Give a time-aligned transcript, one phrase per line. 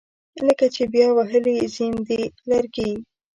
[0.47, 2.91] لکه چې بیا وهلي زیم دي لرګي